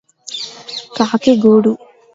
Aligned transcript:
కాకి 0.97 1.33
గూడు 1.43 1.73